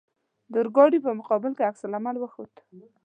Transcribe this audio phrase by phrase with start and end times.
[0.51, 2.53] د اورګاډي په مقابل کې عکس العمل وښود.